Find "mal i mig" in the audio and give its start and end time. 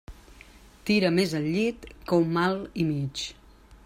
2.39-3.27